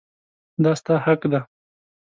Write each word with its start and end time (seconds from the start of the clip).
دا 0.63 0.71
ستا 0.79 0.95
حق 1.05 1.21
دی. 1.31 1.39